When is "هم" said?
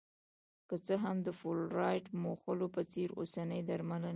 1.03-1.17